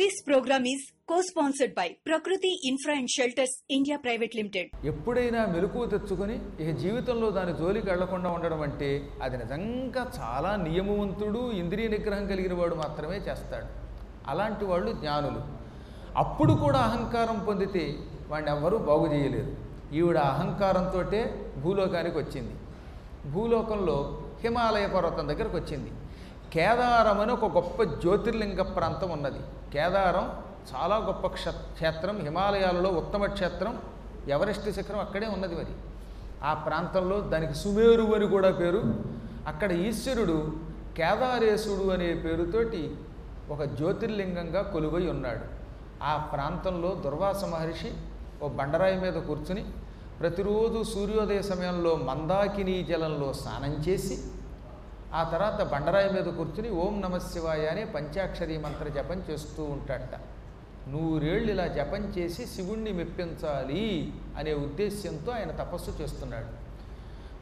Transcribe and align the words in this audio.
Peace 0.00 0.26
program 0.26 0.66
is 0.66 0.92
cosponsored 1.08 1.74
by 1.74 1.96
Prakriti 2.06 2.50
Prakriti 2.50 2.70
Infra 2.70 3.00
and 3.00 3.08
Shelters 3.14 3.50
India 3.76 3.96
Private 4.04 4.86
ఎప్పుడైనా 4.86 5.46
మెలకువ 5.46 5.86
తెచ్చుకొని 5.86 6.40
ఇక 6.60 6.76
జీవితంలో 6.76 7.30
దాని 7.30 7.56
జోలికి 7.56 7.90
వెళ్ళకుండా 7.90 8.30
ఉండడం 8.30 8.60
అంటే 8.60 9.08
అది 9.22 9.36
నిజంగా 9.36 10.12
చాలా 10.20 10.56
నియమవంతుడు 10.56 11.50
ఇంద్రియ 11.50 11.88
నిగ్రహం 11.88 12.26
కలిగిన 12.26 12.54
వాడు 12.54 12.74
మాత్రమే 12.74 13.16
చేస్తాడు. 13.16 13.66
అలాంటి 14.26 14.64
వాళ్ళు 14.64 14.92
జ్ఞానులు. 14.92 15.42
అప్పుడు 16.16 16.52
కూడా 16.52 16.78
అహంకారం 16.78 17.44
పొందితే 17.44 17.94
వాడిని 18.28 18.50
ఎవ్వరూ 18.50 18.78
బాగు 18.78 19.14
చేయలేరు. 19.14 19.56
ఈవిడ 19.94 20.16
అహంకారంతో 20.16 21.24
భూలోకానికి 21.60 22.18
వచ్చింది. 22.18 22.54
భూలోకంలో 23.30 24.22
హిమాలయ 24.40 24.86
పర్వతం 24.86 25.28
దగ్గరకు 25.28 25.56
వచ్చింది. 25.56 25.90
కేదారం 26.52 27.20
అని 27.20 27.32
ఒక 27.32 27.44
గొప్ప 27.44 27.82
జ్యోతిర్లింగ 27.82 28.62
ప్రాంతం 28.62 29.10
ఉన్నది. 29.10 29.40
కేదారం 29.74 30.24
చాలా 30.70 30.96
గొప్ప 30.96 31.26
క్ష 31.26 31.48
క్షేత్రం. 31.48 32.16
హిమాలయాలలో 32.20 32.90
ఉత్తమ 32.90 33.26
క్షేత్రం. 33.26 33.74
ఎవరెస్ట్ 34.28 34.70
శిఖరం 34.70 35.00
అక్కడే 35.00 35.26
ఉన్నది 35.26 35.54
మరి. 35.54 35.74
ఆ 36.44 36.54
ప్రాంతంలో 36.54 37.20
దానికి 37.20 37.54
సుమేరు 37.54 38.02
అని 38.14 38.26
కూడా 38.26 38.50
పేరు. 38.50 38.82
అక్కడ 39.46 39.70
ఈశ్వరుడు 39.72 40.38
కేదారేశుడు 40.96 41.90
అనే 41.90 42.14
పేరుతోటి 42.14 42.96
ఒక 43.50 43.62
జ్యోతిర్లింగంగా 43.62 44.62
కొలువై 44.62 45.04
ఉన్నాడు. 45.10 45.44
ఆ 46.02 46.16
ప్రాంతంలో 46.32 46.90
దుర్వాస 47.04 47.44
మహర్షి 47.44 47.92
ఓ 48.42 48.48
బండరాయి 48.48 49.00
మీద 49.00 49.12
కూర్చుని 49.12 49.64
ప్రతిరోజు 50.20 50.82
సూర్యోదయ 50.82 51.42
సమయంలో 51.42 51.94
మందాకినీ 51.96 52.82
జలంలో 52.82 53.32
స్నానం 53.32 53.72
చేసి 53.88 54.16
ఆ 55.14 55.22
తర్వాత 55.32 55.62
బండరాయి 55.62 56.10
మీద 56.12 56.28
కూర్చుని 56.34 56.70
ఓం 56.70 57.00
నమశివాయ 57.00 57.66
అనే 57.66 57.84
పంచాక్షరి 57.84 58.58
మంత్ర 58.58 58.88
జపం 58.88 59.22
చేస్తూ 59.30 59.62
ఉంటాడట. 59.64 60.16
నూరేళ్ళు 60.88 61.50
ఇలా 61.52 61.66
జపం 61.66 62.02
చేసి 62.18 62.46
శివుణ్ణి 62.46 62.92
మెప్పించాలి 62.92 64.12
అనే 64.38 64.52
ఉద్దేశ్యంతో 64.54 65.32
ఆయన 65.32 65.50
తపస్సు 65.50 65.90
చేస్తున్నాడు. 66.02 66.48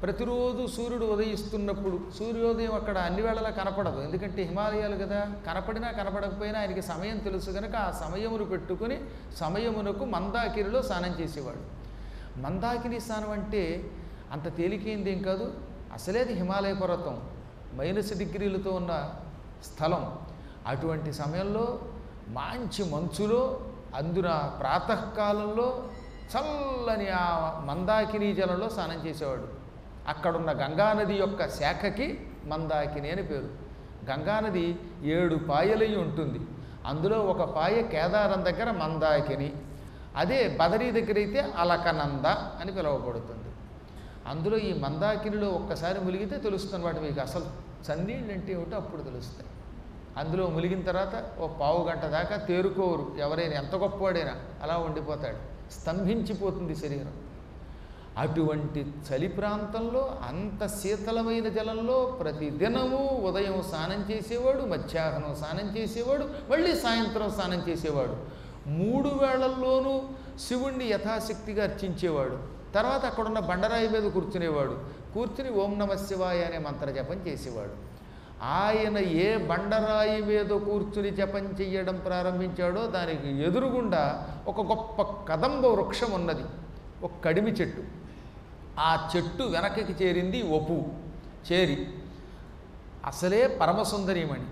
ప్రతిరోజు 0.02 0.66
సూర్యుడు 0.66 1.04
ఉదయిస్తున్నప్పుడు 1.04 2.00
సూర్యోదయం 2.18 2.74
అక్కడ 2.74 2.98
అన్ని 2.98 3.22
వేళలా 3.22 3.50
కనపడదు. 3.50 4.00
ఎందుకంటే 4.00 4.42
హిమాలయాలు 4.42 4.96
కదా 5.04 5.20
కనపడినా 5.46 5.88
కనపడకపోయినా 5.90 6.58
ఆయనకి 6.58 6.82
సమయం 6.82 7.18
తెలుసు 7.18 7.50
కనుక 7.50 7.76
ఆ 7.76 7.90
సమయమును 8.02 8.44
పెట్టుకుని 8.44 8.98
సమయమునకు 9.36 10.04
మందాకిరిలో 10.04 10.82
స్నానం 10.82 11.14
చేసేవాడు. 11.20 11.62
మందాకిని 12.40 13.00
స్నానం 13.00 13.30
అంటే 13.30 13.90
అంత 14.32 14.56
తేలికైంది 14.56 15.12
ఏం 15.12 15.22
కాదు 15.22 15.52
అసలేది 15.92 16.32
హిమాలయ 16.32 16.74
పర్వతం. 16.74 17.16
మైనస్ 17.76 18.18
డిగ్రీలతో 18.18 18.70
ఉన్న 18.70 19.14
స్థలం. 19.64 20.18
అటువంటి 20.66 21.12
సమయంలో 21.12 21.78
మంచి 22.28 22.90
మంచులో 22.90 23.60
అందున 23.94 24.56
ప్రాతకాలంలో 24.60 25.82
చల్లని 26.32 27.08
ఆ 27.08 27.60
మందాకిని 27.64 28.34
జలంలో 28.34 28.68
స్నానం 28.68 29.06
చేసేవాడు. 29.06 29.48
అక్కడున్న 30.08 30.50
గంగానది 30.50 31.14
యొక్క 31.14 31.48
శాఖకి 31.48 32.20
మందాకిని 32.44 33.10
అని 33.10 33.22
పేరు. 33.22 33.48
గంగానది 34.10 34.78
ఏడు 35.02 35.34
పాయలై 35.34 35.94
ఉంటుంది. 35.94 36.40
అందులో 36.86 37.18
ఒక 37.18 37.54
పాయ 37.54 37.82
కేదారం 37.82 38.44
దగ్గర 38.44 38.70
మందాకిని 38.70 39.52
అదే 40.16 40.56
బదరీ 40.60 40.90
దగ్గర 40.90 41.18
అయితే 41.18 41.40
అలకనంద 41.40 42.26
అని 42.26 42.72
పిలువబడుతుంది. 42.72 43.47
అందులో 44.28 44.58
ఈ 44.58 44.78
మందాకినిలో 44.78 45.48
ఒక్కసారి 45.48 46.00
ములిగితే 46.00 46.36
తెలుస్తుంది 46.36 46.84
వాటి 46.84 47.00
మీకు. 47.00 47.20
అసలు 47.20 47.44
చన్నీళ్ళు 47.88 48.32
అంటే 48.32 48.52
ఏమిటో 48.52 48.76
అప్పుడు 48.76 49.02
తెలుస్తాయి. 49.02 49.46
అందులో 50.16 50.46
ములిగిన 50.46 50.82
తర్వాత 50.82 51.40
ఓ 51.40 51.46
పావు 51.46 51.88
గంట 51.88 52.00
దాకా 52.00 52.36
తేరుకోరు. 52.36 53.12
ఎవరైనా 53.18 53.54
ఎంత 53.54 53.74
గొప్పవాడైనా 53.76 54.36
అలా 54.62 54.76
ఉండిపోతాడు. 54.76 55.72
స్తంభించిపోతుంది 55.72 56.76
శరీరం. 56.76 57.12
అటువంటి 58.18 58.80
చలి 58.80 59.28
ప్రాంతంలో 59.28 60.18
అంత 60.28 60.66
శీతలమైన 60.66 61.48
జలంలో 61.48 62.18
ప్రతిదినము 62.20 63.22
ఉదయం 63.26 63.62
స్నానం 63.62 64.06
చేసేవాడు 64.10 64.62
మధ్యాహ్నం 64.62 65.34
స్నానం 65.34 65.76
చేసేవాడు 65.76 66.24
మళ్ళీ 66.50 66.76
సాయంత్రం 66.76 67.30
స్నానం 67.30 67.64
చేసేవాడు. 67.68 68.16
మూడు 68.68 69.08
వేళల్లోనూ 69.08 70.02
శివుణ్ణి 70.38 70.84
యథాశక్తిగా 70.84 71.64
అర్చించేవాడు. 71.64 72.57
తర్వాత 72.74 73.04
అక్కడున్న 73.04 73.38
బండరాయి 73.38 73.88
మీద 73.88 74.10
కూర్చునేవాడు. 74.10 74.80
కూర్చుని 75.14 75.50
ఓం 75.50 75.78
నమ 75.78 75.94
శివాయ 75.94 76.44
అనే 76.44 76.58
మంత్ర 76.58 76.90
జపం 76.90 77.14
చేసేవాడు. 77.14 77.88
ఆయన 78.42 78.98
ఏ 78.98 79.36
బండరాయి 79.36 80.22
మీద 80.22 80.50
కూర్చుని 80.50 81.10
జపం 81.10 81.46
చెయ్యడం 81.60 81.96
ప్రారంభించాడో 81.96 82.86
దానికి 82.86 83.42
ఎదురుగుండా 83.42 84.28
ఒక 84.46 84.60
గొప్ప 84.60 85.02
కదంబ 85.02 85.66
వృక్షం 85.66 86.12
ఉన్నది. 86.12 86.42
ఒక 87.02 87.10
కడిమి 87.24 87.50
చెట్టు. 87.50 87.82
ఆ 88.78 89.10
చెట్టు 89.16 89.42
వెనకకి 89.42 90.04
చేరింది 90.04 90.42
ఒపు 90.42 90.84
చేరి 91.52 91.88
అసలే 93.04 93.58
పరమసుందరీమణి. 93.60 94.44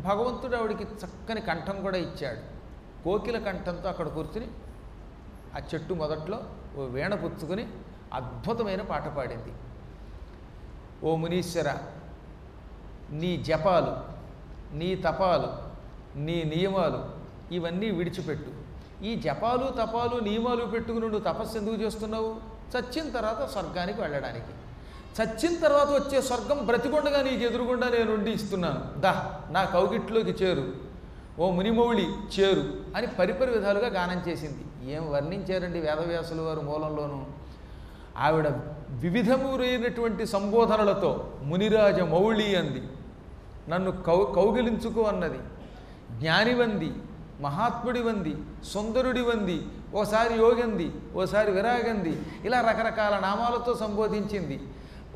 భగవంతుడు 0.00 0.56
ఆవిడికి 0.56 0.82
చక్కని 0.82 1.40
కంఠం 1.40 1.82
కూడా 1.82 1.98
ఇచ్చాడు. 1.98 2.38
కోకిల 3.04 3.38
కంఠంతో 3.38 3.88
అక్కడ 3.88 4.08
కూర్చుని 4.08 4.46
ఆ 5.56 5.60
చెట్టు 5.74 5.94
మొదట్లో 5.94 6.40
ఓ 6.76 6.84
వీణ 6.84 7.14
పుచ్చుకొని 7.14 7.66
అద్భుతమైన 8.14 8.82
పాట 8.82 9.08
పాడింది. 9.08 9.52
ఓ 11.04 11.16
మునీశ్వర 11.16 11.74
నీ 13.10 13.36
జపాలు 13.36 14.20
నీ 14.76 14.94
తపాలు 14.94 15.70
నీ 16.18 16.44
నియమాలు 16.44 17.04
ఇవన్నీ 17.54 17.90
విడిచిపెట్టు. 17.90 18.50
ఈ 19.04 19.16
జపాలు 19.16 19.66
తపాలు 19.66 20.20
నియమాలు 20.20 20.64
పెట్టుకుని 20.64 21.08
నువ్వు 21.08 21.32
తపస్సు 21.32 21.58
ఎందుకు 21.58 21.74
చేస్తున్నావు? 21.74 22.36
చచ్చిన 22.76 23.10
తర్వాత 23.10 23.48
స్వర్గానికి 23.48 24.00
వెళ్ళడానికి. 24.00 24.52
చచ్చిన 25.22 25.58
తర్వాత 25.60 25.86
వచ్చే 25.86 26.22
స్వర్గం 26.22 26.66
బ్రతికొండగా 26.66 27.22
నీకు 27.22 27.42
ఎదురుగుండా 27.42 27.88
నేను 27.88 28.14
ఉండి 28.14 28.30
ఇస్తున్నాను. 28.30 29.00
దా 29.00 29.40
నా 29.50 29.64
కౌగిట్లోకి 29.64 30.30
చేరు. 30.30 30.72
ఓ 31.38 31.50
మునిమౌళి 31.50 32.06
చేరు 32.40 32.80
అని 32.96 33.06
పరిపరి 33.06 33.50
విధాలుగా 33.50 33.88
గానం 33.88 34.18
చేసింది. 34.28 34.64
ఏం 34.82 35.10
వర్ణించారండి 35.10 35.80
వేదవ్యాసుల 35.80 36.40
వారు 36.40 36.60
మూలంలోనూ? 36.60 37.24
ఆవిడ 38.16 38.48
వివిధములైనటువంటి 38.88 40.26
సంబోధనలతో 40.26 41.32
మునిరాజ 41.42 42.00
మౌళి 42.00 42.56
అంది. 42.56 42.82
నన్ను 43.68 44.02
కౌ 44.02 44.24
కౌగిలించుకో 44.24 45.02
అన్నది. 45.02 45.38
జ్ఞానివంది 46.18 46.92
మహాత్ముడివంది 47.40 48.36
సుందరుడివంది 48.64 49.66
ఓసారి 49.94 50.34
యోగంది 50.34 50.92
ఓసారి 51.14 51.50
విరాగంది 51.50 52.22
ఇలా 52.44 52.60
రకరకాల 52.60 53.18
నామాలతో 53.18 53.74
సంబోధించింది. 53.74 54.60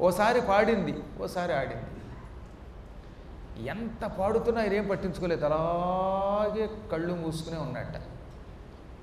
ఓసారి 0.01 0.41
పాడింది 0.41 1.03
ఓసారి 1.23 1.53
ఆడింది. 1.55 1.85
ఎంత 3.69 4.07
పాడుతున్నా 4.07 4.63
ఆయన 4.63 4.73
ఏం 4.73 4.89
పట్టించుకోలేదు. 4.89 5.45
అలాగే 5.45 6.71
కళ్ళు 6.93 7.15
మూసుకునే 7.15 7.61
ఉన్నట్ట 7.61 7.97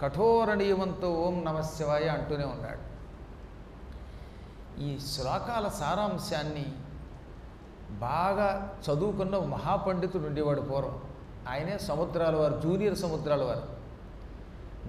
కఠోర 0.02 0.54
నియమంతో 0.54 1.12
ఓం 1.14 1.44
నమశివాయ 1.44 2.08
అంటూనే 2.08 2.44
ఉన్నాడు. 2.44 2.92
ఈ 4.82 5.00
శ్లోకాల 5.00 5.68
సారాంశాన్ని 5.68 6.66
బాగా 7.90 8.78
చదువుకున్న 8.90 9.38
మహాపండితుడు 9.38 10.28
ఉండేవాడు 10.28 10.62
పూర్వం. 10.62 11.02
ఆయనే 11.50 11.78
సముద్రాల 11.78 12.36
వారు 12.36 12.62
జూనియర్ 12.62 12.98
సముద్రాల 12.98 13.44
వారు. 13.44 13.64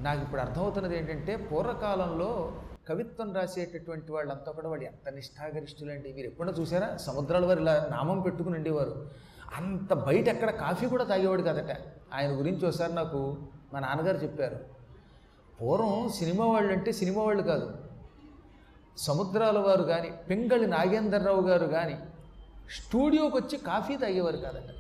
నాకు 0.01 0.23
ఇప్పుడు 0.23 0.41
అర్థమవుతున్నది 0.41 0.99
ఏంటంటే 0.99 1.37
పూర్వకాలంలో 1.37 2.53
కవిత్వం 2.89 3.35
రాసేటటువంటి 3.35 4.13
వాళ్ళంతా 4.13 4.53
కూడా 4.53 4.69
వాళ్ళు 4.69 4.85
ఎంత 4.85 5.09
నిష్ఠాగరిష్ఠులండి. 5.09 6.13
మీరు 6.13 6.27
ఎప్పుడైనా 6.27 6.59
చూసారా? 6.61 6.97
సముద్రాల 6.97 7.47
వారు 7.47 7.61
ఇలా 7.61 7.89
నామం 7.91 8.21
పెట్టుకుని 8.21 8.57
ఉండేవారు. 8.57 9.11
అంత 9.57 9.93
బయట 9.93 10.29
ఎక్కడ 10.29 10.51
కాఫీ 10.51 10.87
కూడా 10.87 11.05
తాగేవాడు 11.05 11.43
కదట. 11.43 11.77
ఆయన 12.15 12.31
గురించి 12.39 12.69
ఒకసారి 12.69 12.93
నాకు 12.93 13.37
మా 13.73 13.81
నాన్నగారు 13.81 14.17
చెప్పారు. 14.17 14.82
పూర్వం 15.63 16.05
సినిమా 16.19 16.45
వాళ్ళు 16.53 16.71
అంటే 16.77 16.91
సినిమా 17.01 17.23
వాళ్ళు 17.27 17.43
కాదు. 17.51 17.67
సముద్రాల 19.07 19.59
వారు 19.67 19.85
కానీ 19.91 20.09
పింగళి 20.29 20.67
నాగేంద్రరావు 20.77 21.43
గారు 21.49 21.67
కానీ 21.77 21.97
స్టూడియోకి 22.77 23.37
వచ్చి 23.41 23.57
కాఫీ 23.69 23.95
తాగేవారు 24.03 24.39
కాదట 24.45 24.71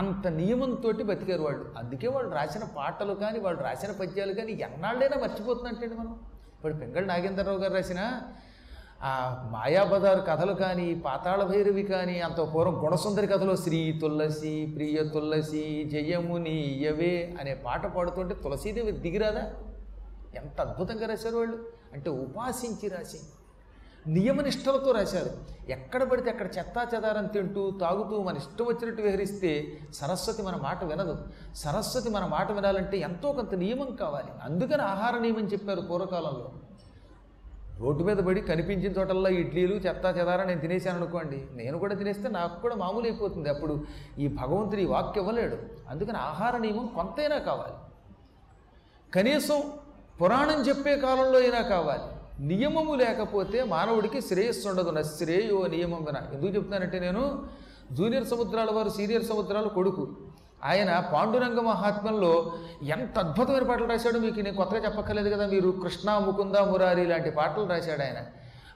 అంత 0.00 0.26
నియమంతో 0.40 0.90
బతికారు 1.10 1.42
వాళ్ళు. 1.46 1.64
అందుకే 1.80 2.08
వాళ్ళు 2.14 2.30
రాసిన 2.38 2.64
పాటలు 2.76 3.14
కానీ 3.22 3.38
వాళ్ళు 3.46 3.60
రాసిన 3.68 3.92
పద్యాలు 4.00 4.34
కానీ 4.40 4.52
ఎన్నాళ్ళైనా 4.66 5.16
మర్చిపోతున్నట్టండి 5.24 5.96
మనం. 6.02 6.14
ఇప్పుడు 6.56 6.74
పింగళి 6.80 7.06
నాగేంద్రరావు 7.12 7.60
గారు 7.62 7.74
రాసిన 7.78 8.00
ఆ 9.08 9.12
మాయాబజార్ 9.54 10.20
కథలు 10.28 10.52
కానీ 10.64 10.88
పాతాళ 11.06 11.42
భైరవి 11.44 11.84
కానీ 11.94 12.16
అంత 12.26 12.40
పూర్వం 12.52 12.76
గుణసుందరి 12.84 13.26
కథలో 13.26 13.54
శ్రీ 13.64 13.80
తులసి 14.02 14.54
ప్రియ 14.74 14.98
తులసి 15.14 15.64
జయముని 15.92 16.58
యవే 16.84 17.14
అనే 17.40 17.54
పాట 17.66 17.82
పాడుతుంటే 17.96 18.34
తులసీదేవి 18.44 18.92
దిగిరాదా? 19.06 19.44
ఎంత 20.34 20.60
అద్భుతంగా 20.60 21.06
రాశారు 21.06 21.36
వాళ్ళు? 21.36 21.66
అంటే 21.92 22.10
ఉపాసించి 22.10 22.88
రాసి 22.88 23.16
నియమనిష్టలతో 24.06 24.92
రాశారు. 24.92 25.30
ఎక్కడ 25.70 26.02
పడితే 26.02 26.30
అక్కడ 26.30 26.46
చెత్తా 26.58 26.86
చెదారం 26.94 27.26
తింటూ 27.26 27.70
తాగుతూ 27.70 28.22
మన 28.22 28.36
ఇష్టం 28.36 28.64
వచ్చినట్టు 28.64 29.02
విహరిస్తే 29.02 29.78
సరస్వతి 29.94 30.42
మన 30.42 30.56
మాట 30.56 30.84
వినదు. 30.84 31.24
సరస్వతి 31.54 32.10
మన 32.10 32.26
మాట 32.26 32.52
వినాలంటే 32.52 32.98
ఎంతో 32.98 33.32
కొంత 33.32 33.54
నియమం 33.54 33.96
కావాలి. 33.96 34.28
అందుకని 34.42 34.82
ఆహార 34.82 35.18
నియమం 35.18 35.44
చెప్పారు 35.44 35.80
పూర్వకాలంలో. 35.80 36.52
రోడ్డు 37.78 38.04
మీద 38.04 38.16
పడి 38.16 38.40
కనిపించిన 38.40 38.92
చోటల్లో 38.92 39.30
ఇడ్లీలు 39.30 39.74
చెత్తా 39.74 40.10
చెదారా 40.10 40.44
నేను 40.44 40.60
తినేసాను 40.60 40.96
అనుకోండి. 40.96 41.48
నేను 41.52 41.78
కూడా 41.78 41.94
తినేస్తే 41.94 42.28
నాకు 42.28 42.62
కూడా 42.62 42.74
మామూలు 42.74 43.06
అయిపోతుంది. 43.06 43.48
అప్పుడు 43.48 43.84
ఈ 44.18 44.28
భగవంతుడి 44.28 44.84
వాక్య 44.84 45.20
ఇవ్వలేడు. 45.20 45.56
అందుకని 45.88 46.18
ఆహార 46.18 46.56
నియమం 46.56 46.86
కొంతైనా 46.86 47.38
కావాలి. 47.38 47.74
కనీసం 49.12 49.62
పురాణం 50.20 50.60
చెప్పే 50.60 50.96
కాలంలో 50.96 51.38
అయినా 51.38 51.60
కావాలి. 51.62 52.02
నియమము 52.46 52.94
లేకపోతే 52.94 53.64
మానవుడికి 53.64 54.20
శ్రేయస్సు 54.20 54.68
ఉండదు. 54.68 54.90
నా 54.90 55.02
శ్రేయో 55.02 55.66
నియమం 55.66 56.04
విన 56.04 56.16
ఎందుకు 56.32 56.52
చెప్తానంటే 56.56 56.98
నేను 56.98 57.42
జూనియర్ 57.92 58.26
సముద్రాల 58.26 58.70
వారు 58.70 58.88
సీనియర్ 58.88 59.24
సముద్రాల 59.24 59.66
కొడుకు. 59.66 60.08
ఆయన 60.64 61.00
పాండురంగ 61.14 61.60
మహాత్మ్యంలో 61.60 62.52
ఎంత 62.82 63.18
అద్భుతమైన 63.18 63.62
పాటలు 63.62 63.86
రాశాడో 63.86 64.20
మీకు 64.20 64.40
నేను 64.40 64.56
కొత్తగా 64.56 64.84
చెప్పక్కర్లేదు 64.84 65.28
కదా 65.28 65.46
మీరు. 65.46 65.70
కృష్ణ 65.70 66.18
ముకుంద 66.18 66.56
మురారి 66.56 67.06
లాంటి 67.06 67.30
పాటలు 67.30 67.66
రాశాడు 67.66 68.02
ఆయన. 68.02 68.16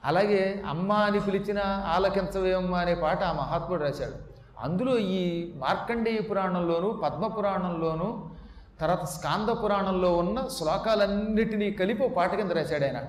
అలాగే 0.05 0.63
అమ్మ 0.67 0.93
అని 0.93 1.19
పిలిచిన 1.19 1.59
ఆలకించవేమ్మ 1.87 2.75
అనే 2.75 2.93
పాట 2.93 3.23
ఆ 3.23 3.33
మహాత్ముడు 3.33 3.83
రాశాడు. 3.83 4.37
అందులో 4.59 4.97
ఈ 4.97 5.51
మార్కండేయ 5.55 6.21
పురాణంలోను 6.21 6.89
పద్మ 7.03 7.27
పురాణంలోను 7.27 8.36
తర్వాత 8.81 9.03
స్కాంద 9.03 9.63
పురాణంలో 9.63 10.13
ఉన్న 10.13 10.47
శ్లోకాలన్నిటినీ 10.57 11.71
కలిపి 11.71 12.09
పాట 12.09 12.35
కింద 12.35 12.51
రాశాడు 12.51 12.83
ఆయన. 12.83 13.01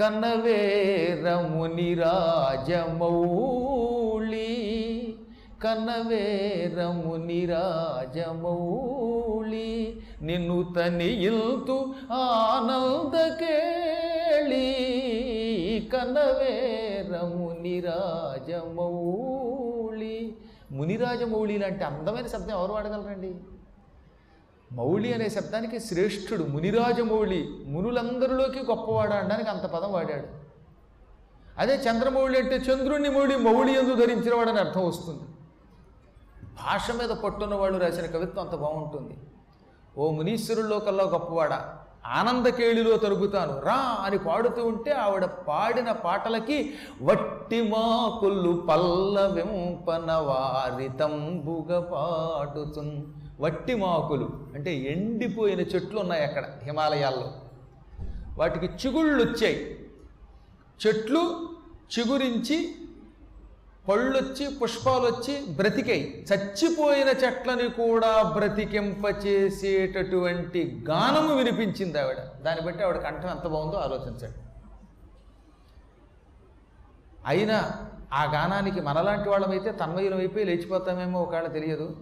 కన్నవేరముని 0.00 1.94
రాజమౌళి 1.94 4.44
కన్నవేరముని 5.64 7.46
రాజమౌళి 7.46 9.96
నిన్ను 10.22 10.74
తనియిల్తు 10.76 11.94
ఆనందకేళి 12.12 14.74
రముని 17.12 17.80
రాజమౌళి. 17.80 20.34
మునిరాజమౌళి 20.72 21.58
లాంటి 21.58 21.84
అందమైన 21.84 22.26
శబ్దం 22.26 22.58
ఎవరు 22.58 22.72
వాడగలరండి? 22.72 23.34
మౌళి 24.74 25.12
అనే 25.12 25.28
శబ్దానికి 25.28 25.80
శ్రేష్ఠుడు 25.80 26.44
మునిరాజమౌళి 26.44 27.48
మునులందరిలోకి 27.66 28.58
గొప్పవాడు 28.58 29.12
అనడానికి 29.12 29.50
అంత 29.50 29.62
పదం 29.62 29.92
వాడాడు. 29.92 30.26
అదే 31.58 31.74
చంద్రమౌళి 31.74 32.38
అంటే 32.38 32.56
చంద్రుణ్ణి 32.56 33.08
మౌళి 33.08 33.36
మౌళి 33.36 33.72
ఎందు 33.78 33.94
ధరించినవాడని 33.94 34.58
అర్థం 34.58 34.88
వస్తుంది. 34.88 35.22
భాష 36.62 36.90
మీద 36.90 37.10
పట్టున్న 37.10 37.54
వాళ్ళు 37.54 37.78
రాసిన 37.78 38.06
కవిత్వం 38.06 38.48
అంత 38.48 38.54
బాగుంటుంది. 38.60 39.16
ఓ 39.98 40.10
మునీశ్వరుల్లో 40.10 40.78
కల్లా 40.78 41.04
గొప్పవాడ? 41.04 41.78
ఆనందకేళిలో 42.06 42.96
తరుగుతాను. 42.96 43.60
రా 43.60 43.98
అని 44.04 44.18
పాడుతూ 44.18 44.66
ఉంటే 44.66 44.90
ఆవిడ 44.90 45.24
పాడిన 45.24 45.92
పాటలకి 45.92 46.74
వట్టి 47.02 47.62
మాకులు 47.62 48.66
పల్లవింపన 48.70 50.12
వారితంబుగ 50.12 51.80
పాడుతున్. 51.80 53.02
వట్టి 53.40 53.74
మాకులు 53.74 54.30
అంటే 54.54 54.74
ఎండిపోయిన 54.74 55.60
చెట్లు 55.60 56.00
ఉన్నాయి 56.00 56.24
అక్కడ 56.24 56.44
హిమాలయాల్లో. 56.62 57.32
వాటికి 58.38 58.66
చిగుళ్ళు 58.66 59.22
వచ్చాయి. 59.22 59.88
చెట్లు 60.86 61.48
చిగురించి 61.98 62.74
పళ్ళొచ్చి 63.88 64.56
పుష్పాలు 64.62 64.98
వచ్చి 64.98 65.56
బ్రతికాయి 65.56 66.26
చచ్చిపోయిన 66.32 67.08
చెట్లని 67.08 67.68
కూడా 67.68 68.22
బ్రతికింపచేసేటటువంటి 68.22 70.84
గానము 70.90 71.36
వినిపించింది 71.36 72.00
ఆవిడ. 72.00 72.16
దాన్ని 72.16 72.66
బట్టి 72.66 72.84
ఆవిడ 72.84 72.96
కంఠం 72.96 73.28
ఎంత 73.28 73.46
బాగుందో 73.46 73.76
ఆలోచించండి. 73.76 74.36
అయినా 77.26 77.72
ఆ 78.12 78.24
గానానికి 78.24 78.80
మనలాంటి 78.80 79.28
వాళ్ళమైతే 79.28 79.72
తన్మయులం 79.72 80.18
అయిపోయి 80.18 80.44
లేచిపోతామేమో 80.44 81.20
ఒకవేళ 81.20 81.46
తెలియదు. 81.46 81.96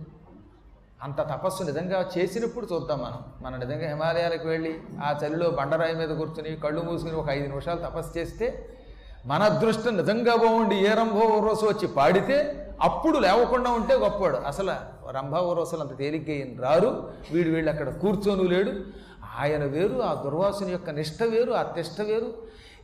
అంత 1.02 1.18
తపస్సు 1.18 1.62
నిజంగా 1.62 2.10
చేసినప్పుడు 2.18 2.68
చూద్దాం 2.72 2.98
మనం. 2.98 3.18
మనం 3.42 3.58
నిజంగా 3.58 3.88
హిమాలయాలకు 3.88 4.48
వెళ్ళి 4.48 4.80
ఆ 5.04 5.18
చలిలో 5.24 5.50
బండరాయి 5.50 5.94
మీద 5.94 6.08
కూర్చుని 6.08 6.56
కళ్ళు 6.56 6.80
మూసుకుని 6.80 7.16
ఒక 7.16 7.30
ఐదు 7.30 7.48
నిమిషాలు 7.48 7.78
తపస్సు 7.78 8.18
చేస్తే 8.18 8.68
మన 9.26 9.42
అదృష్టం 9.42 9.96
నిజంగా 9.96 10.36
బాగుండి 10.36 10.74
ఏ 10.74 10.94
రంభో 10.94 11.20
ఓరోసు 11.20 11.66
వచ్చి 11.66 11.88
పాడితే 11.88 12.68
అప్పుడు 12.80 13.18
లేవకుండా 13.18 13.70
ఉంటే 13.70 13.94
గొప్పవాడు. 13.94 14.36
అసలు 14.36 14.72
రంభా 15.10 15.38
అంత 15.80 15.98
తేలిగ్గా 15.98 16.62
రారు. 16.62 17.12
వీడు 17.32 17.50
వీళ్ళు 17.50 17.70
అక్కడ 17.70 17.88
కూర్చొని 17.88 18.48
లేడు. 18.48 18.72
ఆయన 19.40 19.64
వేరు 19.64 20.02
ఆ 20.02 20.22
దుర్వాసుని 20.22 20.72
యొక్క 20.72 20.90
నిష్ట 20.90 21.22
వేరు 21.22 21.52
ఆ 21.52 21.62
తిష్ట 21.62 22.00
వేరు. 22.00 22.32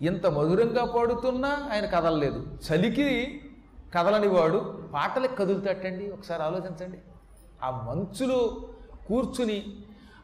ఇంత 0.03 0.27
మధురంగా 0.27 0.85
పాడుతున్నా 0.85 1.69
ఆయన 1.73 1.87
కదలలేదు. 1.87 2.47
చలికి 2.73 3.41
కదలని 3.99 4.29
వాడు. 4.29 4.83
పాటలకు 4.95 5.37
కదులుతాటండి 5.37 6.11
ఒకసారి 6.11 6.43
ఆలోచించండి. 6.43 6.99
ఆ 7.63 7.71
మంచులో 7.71 8.57
కూర్చుని 9.09 9.65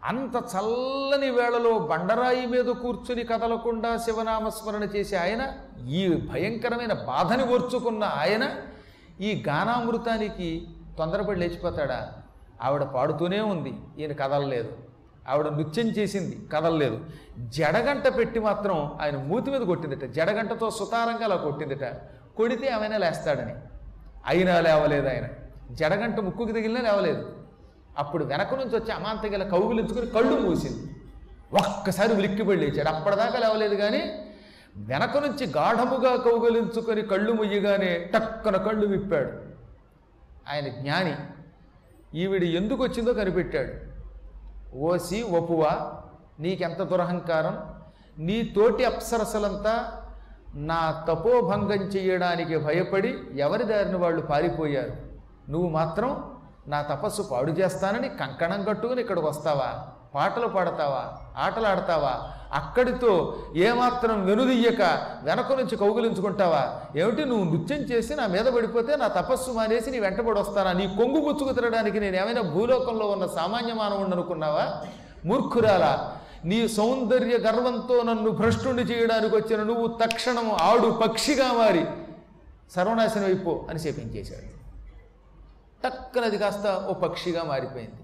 అంత 0.05 0.37
చల్లని 0.37 1.31
వేళలో 1.31 1.79
బండరాయి 1.79 2.47
మీద 2.47 2.65
కూర్చుని 2.65 3.25
కదలకుండా 3.25 3.97
శివనామస్మరణ 3.97 4.83
చేసే 4.83 5.17
ఆయన 5.17 5.47
ఈ 5.89 6.15
భయంకరమైన 6.33 6.93
బాధని 6.93 7.45
ఓర్చుకున్న 7.45 8.05
ఆయన 8.05 8.51
ఈ 9.21 9.45
గానామృతానికి 9.49 10.67
తొందరపడి 10.99 11.41
లేచిపోతాడా? 11.41 12.13
ఆవిడ 12.63 12.83
పాడుతూనే 12.83 13.41
ఉంది 13.41 13.75
ఈయన 13.99 14.13
కదలలేదు. 14.13 14.73
ఆవిడ 15.29 15.47
నృత్యం 15.47 15.87
చేసింది 15.87 16.49
కదలలేదు. 16.53 17.05
జడగంట 17.39 18.09
పెట్టి 18.09 18.41
మాత్రం 18.41 18.99
ఆయన 19.01 19.17
మూతి 19.17 19.51
మీద 19.51 19.61
కొట్టిందట. 19.61 20.05
జడగంటతో 20.05 20.71
సుతారంగా 20.71 21.25
అలా 21.25 21.37
కొట్టిందట. 21.37 21.85
కొడితే 22.37 22.69
ఆమెనే 22.69 22.99
లేస్తాడని. 22.99 23.55
అయినా 24.27 24.61
లేవలేదు 24.61 25.09
ఆయన. 25.09 25.25
జడగంట 25.71 26.21
ముక్కుకి 26.21 26.53
తగిలినా 26.53 26.81
లేవలేదు. 26.81 27.44
అప్పుడు 27.99 28.25
వెనక 28.25 28.55
నుంచి 28.55 28.77
వచ్చి 28.77 28.93
అమాంతగిల 28.93 29.43
కౌగులించుకుని 29.49 30.07
కళ్ళు 30.07 30.41
మూసింది. 30.41 30.91
ఒక్కసారి 31.59 32.13
ఉలిక్కిపడి 32.15 32.57
లేచాడు. 32.57 32.89
అప్పటిదాకా 32.89 33.39
లేవలేదు 33.39 33.75
కానీ 33.75 34.03
వెనక 34.77 35.17
నుంచి 35.17 35.47
గాఢముగా 35.47 36.17
కౌగులించుకొని 36.17 37.03
కళ్ళు 37.03 37.33
ముయ్యగానే 37.33 38.11
టక్కన 38.15 38.57
కళ్ళు 38.57 38.87
విప్పాడు. 38.87 39.33
ఆయన 40.51 40.69
జ్ఞాని 40.69 41.15
ఈవిడ 42.15 42.43
ఎందుకు 42.43 42.83
వచ్చిందో 42.83 43.13
కనిపెట్టాడు. 43.13 43.73
ఓసి 44.77 45.23
ఒపువా 45.23 45.93
నీకెంత 46.41 46.83
దురహంకారం? 46.83 47.75
నీ 48.19 48.43
తోటి 48.43 48.85
అప్సరసలంతా 48.85 50.03
నా 50.55 51.05
తపోభంగం 51.09 51.83
చేయడానికి 51.87 52.57
భయపడి 52.57 53.19
ఎవరి 53.35 53.65
దారిని 53.65 53.97
వాళ్ళు 53.97 54.23
పారిపోయారు? 54.23 54.93
నువ్వు 55.51 55.69
మాత్రం 55.69 56.34
నా 56.69 56.83
తపస్సు 56.83 57.23
పాడు 57.23 57.51
చేస్తానని 57.51 58.09
కంకణం 58.09 58.65
కట్టుకుని 58.65 59.01
ఇక్కడికి 59.01 59.27
వస్తావా? 59.27 59.87
పాటలు 60.15 60.47
పాడతావా? 60.47 61.13
ఆటలు 61.37 61.67
ఆడతావా 61.67 62.31
అక్కడితో 62.53 63.39
ఏమాత్రం 63.57 64.27
వెనుదియ్యక 64.27 64.83
వెనక 65.23 65.53
నుంచి 65.53 65.77
కౌగులించుకుంటావా? 65.77 66.81
ఏమిటి 66.97 67.25
నువ్వు 67.25 67.45
నృత్యం 67.45 67.79
చేసి 67.79 68.15
నా 68.15 68.27
మీద 68.27 68.45
పడిపోతే 68.45 68.97
నా 68.97 69.09
తపస్సు 69.09 69.51
మానేసి 69.51 69.91
నీ 69.91 69.99
వెంటబడి 69.99 70.41
వస్తానా? 70.41 70.73
నీ 70.73 70.87
కొంగు 70.87 71.21
గుచ్చుకు 71.21 71.53
తినడానికి 71.53 72.01
నేను 72.01 72.17
ఏమైనా 72.17 72.41
భూలోకంలో 72.41 73.07
ఉన్న 73.07 73.27
సామాన్య 73.27 73.75
మానవుడు 73.75 74.11
అనుకున్నావా? 74.11 74.83
మూర్ఖురాలా 75.25 76.17
నీ 76.45 76.69
సౌందర్య 76.69 77.39
గర్వంతో 77.39 78.03
నన్ను 78.03 78.31
భ్రష్టుని 78.31 78.83
చేయడానికి 78.83 79.37
వచ్చిన 79.37 79.63
నువ్వు 79.63 79.87
తక్షణం 79.87 80.51
ఆడు 80.51 80.89
పక్షిగా 80.91 81.53
మారి 81.53 81.87
సర్వనాశనం 82.75 83.25
అయిపో 83.25 83.67
అని 83.71 83.79
శపించేశాడు. 83.79 84.64
టక్కనది 85.85 86.39
కాస్త 86.39 86.67
ఓ 86.91 86.93
పక్షిగా 86.93 87.43
మారిపోయింది. 87.43 88.01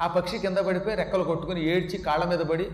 ఆ 0.00 0.06
పక్షి 0.06 0.38
కింద 0.38 0.58
పడిపోయి 0.58 0.96
రెక్కలు 0.96 1.24
కొట్టుకుని 1.24 1.60
ఏడ్చి 1.72 1.98
కాళ్ళ 1.98 2.24
మీద 2.24 2.40
పడి 2.40 2.64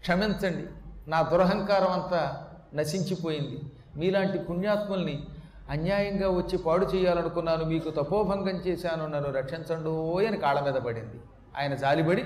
క్షమించండి 0.00 0.64
నా 1.08 1.22
దురహంకారం 1.22 1.92
అంతా 1.92 2.46
నశించిపోయింది. 2.74 3.58
మీలాంటి 3.96 4.38
పుణ్యాత్ముల్ని 4.38 5.26
అన్యాయంగా 5.70 6.28
వచ్చి 6.30 6.58
పాడు 6.58 6.86
చేయాలనుకున్నాను 6.94 7.64
మీకు 7.64 7.90
తపోభంగం 7.90 8.56
చేశాను 8.66 9.06
నన్ను 9.06 9.30
రక్షించండు 9.30 10.18
అని 10.28 10.36
కాళ్ళ 10.36 10.60
మీద 10.60 10.74
పడింది. 10.74 11.20
ఆయన 11.58 11.74
జాలిబడి 11.74 12.24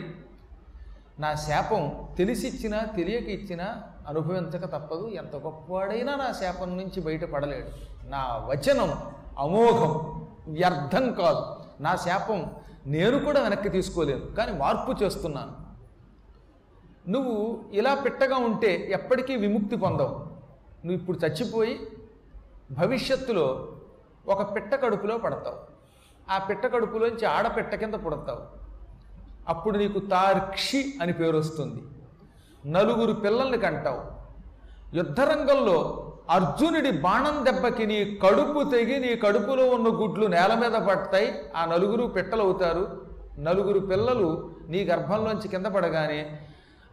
నా 1.21 1.35
శాపం 1.35 2.09
తెలిసిచ్చినా 2.19 2.79
తెలియక 2.97 3.29
ఇచ్చినా 3.29 3.83
అనుభవించక 4.09 4.65
తప్పదు 4.65 5.09
ఎంత 5.09 5.37
గొప్పవాడైనా 5.37 6.17
నా 6.17 6.33
శాపం 6.41 6.77
నుంచి 6.77 7.01
బయటపడలేడు. 7.01 7.71
నా 8.09 8.23
వచనం 8.47 8.91
అమోఘం. 9.39 9.93
వ్యర్థం 10.49 11.13
కాదు. 11.13 11.57
నా 11.83 11.97
శాపం 11.97 12.51
నేను 12.87 13.19
కూడా 13.19 13.43
వెనక్కి 13.43 13.69
తీసుకోలేను 13.69 14.27
కానీ 14.27 14.53
మార్పు 14.53 15.05
చేస్తున్నాను. 15.05 15.69
నువ్వు 17.11 17.65
ఇలా 17.73 17.95
పెట్టగా 17.95 18.37
ఉంటే 18.37 18.89
ఎప్పటికీ 18.91 19.37
విముక్తి 19.37 19.77
పొందవు. 19.77 20.15
నువ్వు 20.87 20.93
ఇప్పుడు 20.93 21.19
చచ్చిపోయి 21.27 21.87
భవిష్యత్తులో 22.71 23.69
ఒక 24.29 24.55
పిట్ట 24.55 24.75
కడుపులో 24.75 25.19
పడతావు. 25.19 25.79
ఆ 26.31 26.39
పిట్ట 26.39 26.67
కడుపులోంచి 26.67 27.27
ఆడపిట్ట 27.27 27.75
కింద 27.75 27.95
పుడతావు. 27.95 28.59
అప్పుడు 29.49 29.79
నీకు 29.79 29.99
తార్క్షి 29.99 30.95
అని 31.03 31.13
పేరు 31.13 31.39
వస్తుంది. 31.39 31.83
నలుగురు 32.67 33.13
పిల్లల్ని 33.13 33.59
కంటావు. 33.59 34.19
యుద్ధరంగంలో 34.97 36.08
అర్జునుడి 36.31 36.91
బాణం 36.91 37.45
దెబ్బకి 37.45 37.87
నీ 37.87 38.05
కడుపు 38.05 38.71
తెగి 38.71 39.01
నీ 39.01 39.17
కడుపులో 39.17 39.71
ఉన్న 39.71 39.89
గుడ్లు 39.89 40.27
నేల 40.27 40.55
మీద 40.55 40.87
పడతాయి. 40.87 41.43
ఆ 41.57 41.65
నలుగురు 41.65 42.07
పిట్టలవుతారు. 42.07 43.05
నలుగురు 43.39 43.79
పిల్లలు 43.79 44.51
నీ 44.69 44.85
గర్భంలోంచి 44.85 45.49
కింద 45.49 45.67
పడగానే 45.67 46.41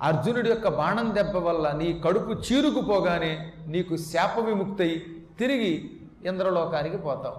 అర్జునుడి 0.01 0.49
యొక్క 0.49 0.67
బాణం 0.67 1.15
దెబ్బ 1.15 1.37
వల్ల 1.37 1.71
నీ 1.71 2.01
కడుపు 2.05 2.31
చీరుకుపోగానే 2.31 3.53
నీకు 3.67 3.97
శాప 3.97 4.39
విముక్తయి 4.39 5.05
తిరిగి 5.39 5.99
ఇంద్రలోకానికి 6.25 6.97
పోతావు. 6.97 7.35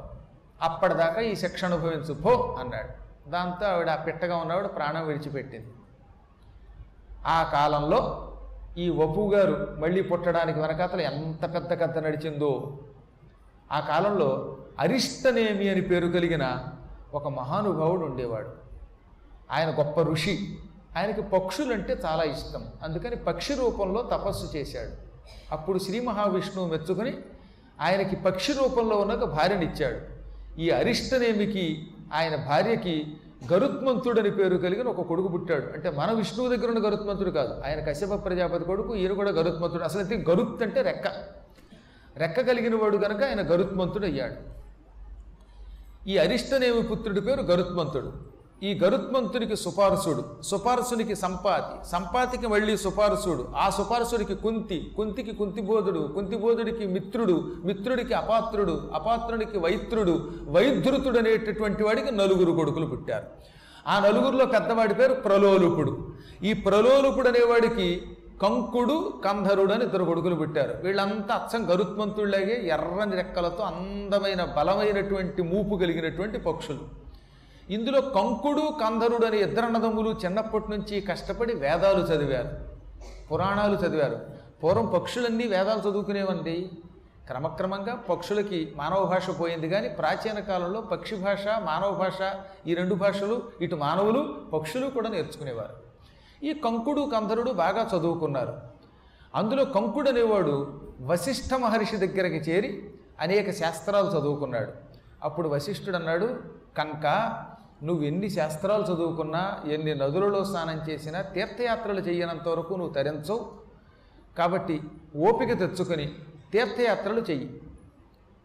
అప్పటిదాకా 0.62 1.20
ఈ 1.20 1.34
శిక్ష 1.34 1.64
అనుభవించు 1.64 2.14
పో 2.14 2.56
అన్నాడు. 2.60 3.06
దాంతో 3.30 3.66
ఆవిడ 3.66 3.90
ఆ 3.90 3.96
పిట్టగా 3.96 4.36
ఉన్నవాడు 4.36 4.68
ప్రాణం 4.68 5.06
విడిచిపెట్టింది. 5.06 5.66
ఆ 7.26 7.50
కాలంలో 7.52 8.25
ఈ 8.78 8.88
వపు 8.88 9.30
గారు 9.34 9.76
మళ్ళీ 9.78 10.02
పుట్టడానికి 10.02 10.60
వెనకాతల 10.60 11.00
ఎంత 11.00 11.54
పెద్ద 11.54 11.80
కథ 11.80 11.98
నడిచిందో. 11.98 12.78
ఆ 13.72 13.80
కాలంలో 13.80 14.56
అరిష్టనేమి 14.78 15.68
అని 15.68 15.80
పేరు 15.80 16.06
కలిగిన 16.06 16.58
ఒక 17.14 17.28
మహానుభావుడు 17.28 18.04
ఉండేవాడు. 18.04 18.48
ఆయన 19.50 19.70
గొప్ప 19.70 20.00
ఋషి. 20.00 20.58
ఆయనకి 20.96 21.22
పక్షులంటే 21.22 21.96
చాలా 22.04 22.22
ఇష్టం. 22.22 22.66
అందుకని 22.82 23.16
పక్షి 23.16 23.54
రూపంలో 23.54 24.02
తపస్సు 24.02 24.56
చేశాడు. 24.56 24.90
అప్పుడు 25.52 25.78
శ్రీ 25.78 26.00
మహావిష్ణువు 26.00 26.68
మెచ్చుకొని 26.68 27.14
ఆయనకి 27.80 28.16
పక్షి 28.16 28.52
రూపంలో 28.52 28.96
ఉన్న 28.96 29.12
ఒక 29.12 29.24
భార్యనిచ్చాడు. 29.24 30.00
ఈ 30.60 30.70
అరిష్టనేమికి 30.70 31.88
ఆయన 32.14 32.36
భార్యకి 32.36 33.16
గరుత్మంతుడని 33.52 34.30
పేరు 34.30 34.56
కలిగిన 34.56 34.88
ఒక 34.88 35.02
కొడుకు 35.06 35.28
పుట్టాడు. 35.28 35.66
అంటే 35.66 35.90
మన 35.90 36.12
విష్ణువు 36.12 36.56
దగ్గర 36.56 36.68
ఉన్న 36.72 36.88
గరుత్మంతుడు 36.88 37.30
కాదు. 37.30 37.52
ఆయన 37.66 37.80
కశ్యప 37.80 38.24
ప్రజాపతి 38.24 38.64
కొడుకు 38.64 38.96
ఈయన 38.96 39.12
కూడా 39.12 39.30
గరుత్మంతుడు. 39.30 39.82
అసలు 39.82 40.00
అయితే 40.00 40.24
గరుత్ 40.30 40.62
అంటే 40.62 40.82
రెక్క. 40.82 41.06
రెక్క 42.16 42.40
కలిగిన 42.40 42.74
వాడు 42.76 42.96
కనుక 42.96 43.22
ఆయన 43.24 43.42
గరుత్మంతుడు 43.52 44.06
అయ్యాడు 44.06 44.56
ఈ 46.08 46.16
అరిష్టనేమి 46.18 46.82
పుత్రుడి 46.82 47.20
పేరు 47.20 47.42
గరుత్మంతుడు. 47.42 48.35
ఈ 48.62 48.78
గరుత్మంతునికి 48.78 49.56
సుపారసుడు 49.56 50.42
సుపార్సునికి 50.42 51.14
సంపాతి 51.14 51.88
సంపాతికి 51.88 52.46
మళ్ళీ 52.46 52.76
సుపారసుడు 52.76 53.48
ఆ 53.56 53.70
సుపారసుడికి 53.70 54.34
కుంతి 54.34 54.92
కుంతికి 54.96 55.32
కుంతిబోధుడు 55.34 55.98
కుంతిబోధుడికి 56.14 56.86
మిత్రుడు 56.86 57.52
మిత్రుడికి 57.64 58.14
అపాత్రుడు 58.14 58.90
అపాత్రుడికి 58.94 59.58
వైత్రుడు 59.58 60.30
వైధృతుడు 60.48 61.18
అనేటటువంటి 61.18 61.82
వాడికి 61.82 62.10
నలుగురు 62.10 62.52
కొడుకులు 62.52 62.86
పుట్టారు. 62.86 63.26
ఆ 63.88 63.98
నలుగురిలో 63.98 64.46
పెద్దవాడి 64.46 64.94
పేరు 64.94 65.14
ప్రలోలుపుడు. 65.14 66.08
ఈ 66.42 66.52
ప్రలోలుపుడు 66.52 67.28
అనేవాడికి 67.28 68.02
కంకుడు 68.42 69.12
కంధరుడు 69.24 69.72
అని 69.72 69.84
ఇద్దరు 69.84 70.04
కొడుకులు 70.04 70.34
పుట్టారు. 70.34 70.74
వీళ్ళంతా 70.82 71.34
అచ్చం 71.34 71.70
గరుత్మంతుళ్ళగే 71.70 72.68
ఎర్రని 72.68 73.16
రెక్కలతో 73.16 73.62
అందమైన 73.62 74.44
బలమైనటువంటి 74.44 75.42
మూపు 75.42 75.76
కలిగినటువంటి 75.76 76.38
పక్షులు. 76.38 77.05
ఇందులో 77.70 78.00
కంకుడు 78.00 78.60
కంధరుడు 78.60 79.26
అనే 79.26 79.36
ఇద్దరు 79.36 79.64
అన్నదమ్ములు 79.64 80.10
చిన్నప్పటి 80.24 80.70
నుంచి 80.70 81.00
కష్టపడి 81.00 81.54
వేదాలు 81.54 82.04
చదివారు. 82.04 82.48
పురాణాలు 83.32 83.76
చదివారు. 83.76 84.20
పూర్వం 84.62 84.86
పక్షులన్నీ 84.86 85.46
వేదాలు 85.46 85.90
చదువుకునేవండి. 85.90 86.70
క్రమక్రమంగా 87.26 87.94
పక్షులకి 87.94 88.72
మానవ 88.76 89.04
భాష 89.04 89.40
పోయింది 89.40 89.68
కానీ 89.68 89.88
ప్రాచీన 89.88 90.40
కాలంలో 90.40 90.80
పక్షి 90.80 91.16
భాష 91.16 91.46
మానవ 91.48 91.90
భాష 91.90 92.34
ఈ 92.66 92.74
రెండు 92.74 92.94
భాషలు 92.94 93.42
ఇటు 93.60 93.76
మానవులు 93.76 94.36
పక్షులు 94.52 94.90
కూడా 94.90 95.08
నేర్చుకునేవారు. 95.08 95.76
ఈ 96.44 96.52
కంకుడు 96.52 97.10
కంధరుడు 97.14 97.50
బాగా 97.50 97.88
చదువుకున్నారు. 97.96 98.56
అందులో 99.34 99.64
కంకుడు 99.64 100.08
అనేవాడు 100.08 100.80
వశిష్ఠ 101.00 101.54
మహర్షి 101.54 101.96
దగ్గరికి 101.96 102.50
చేరి 102.50 102.90
అనేక 103.20 103.50
శాస్త్రాలు 103.50 104.10
చదువుకున్నాడు. 104.10 104.72
అప్పుడు 105.22 105.48
వశిష్ఠుడు 105.48 105.96
అన్నాడు 105.96 106.36
కంక 106.78 107.06
నువ్వు 107.82 108.04
ఎన్ని 108.04 108.30
శాస్త్రాలు 108.30 108.84
చదువుకున్నా 108.84 109.62
ఎన్ని 109.66 109.94
నదులలో 109.94 110.44
స్నానం 110.44 110.90
చేసినా 110.90 111.22
తీర్థయాత్రలు 111.22 112.00
చేయనంత 112.00 112.48
వరకు 112.48 112.74
నువ్వు 112.74 112.94
తరించవు. 112.94 113.52
కాబట్టి 114.38 114.80
ఓపిక 115.16 115.58
తెచ్చుకొని 115.58 116.14
తీర్థయాత్రలు 116.52 117.20
చెయ్యి. 117.20 117.62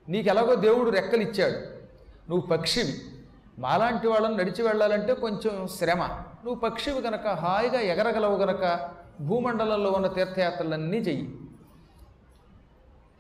నీకు 0.09 0.29
ఎలాగో 0.29 0.55
దేవుడు 0.55 0.89
రెక్కలు 0.89 1.21
ఇచ్చాడు 1.21 1.57
నువ్వు 2.29 2.47
పక్షివి. 2.47 2.93
మాలాంటి 3.59 4.07
వాళ్ళని 4.07 4.37
నడిచి 4.37 4.63
వెళ్ళాలంటే 4.63 5.13
కొంచెం 5.13 5.67
శ్రమ. 5.67 6.03
నువ్వు 6.45 6.55
పక్షివి 6.55 7.01
గనక 7.01 7.27
హాయిగా 7.27 7.79
ఎగరగలవు 7.79 8.35
గనక 8.35 8.89
భూమండలంలో 9.21 9.91
ఉన్న 9.91 10.07
తీర్థయాత్రలన్నీ 10.07 10.97
చెయ్యి. 10.97 11.35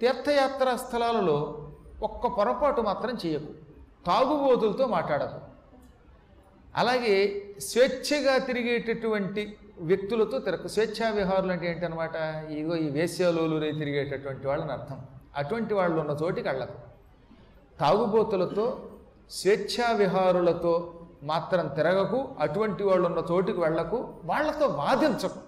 తీర్థయాత్ర 0.01 0.75
స్థలాలలో 0.75 1.69
ఒక్క 2.03 2.27
పొరపాటు 2.27 2.81
మాత్రం 2.81 3.17
చేయకు. 3.25 3.53
తాగుబోతులతో 4.05 4.87
మాట్లాడకు. 4.87 5.50
అలాగే 6.75 7.15
స్వేచ్ఛగా 7.59 8.37
తిరిగేటటువంటి 8.37 9.57
వ్యక్తులతో 9.79 10.39
తిరగ 10.39 10.67
స్వేచ్ఛా 10.67 11.09
విహారులు 11.09 11.51
అంటే 11.51 11.71
ఏంటనమాట 11.71 12.15
ఇదిగో 12.51 12.75
ఈ 12.75 12.89
వేశ్యాలోలురే 12.89 13.71
తిరిగేటటువంటి 13.71 14.47
వాళ్ళని 14.47 14.71
అర్థం. 14.71 14.99
అటువంటి 15.35 15.73
వాళ్ళు 15.73 16.01
ఉన్న 16.01 16.17
చోటికి 16.23 16.47
వెళ్ళకు 16.47 16.77
తాగుబోతులతో 17.79 18.65
స్వేచ్ఛా 19.29 19.91
విహారులతో 19.91 20.73
మాత్రం 21.23 21.67
తిరగకు 21.67 22.35
అటువంటి 22.39 22.83
వాళ్ళు 22.83 23.05
ఉన్న 23.07 23.23
చోటికి 23.31 23.59
వెళ్ళకు 23.59 24.13
వాళ్ళతో 24.23 24.67
వాదించకు 24.67 25.41